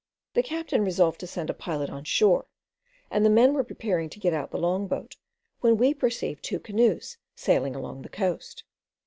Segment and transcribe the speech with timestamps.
[0.33, 2.47] The captain resolved to send a pilot on shore,
[3.11, 5.15] and the men were preparing to get out the long boat
[5.59, 8.63] when we perceived two canoes sailing along the coast.